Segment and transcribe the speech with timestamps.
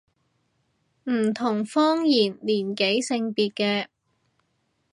[1.03, 3.85] 唔同方言年紀性別嘅